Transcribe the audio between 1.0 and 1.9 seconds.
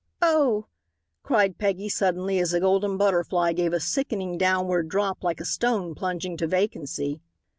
cried Peggy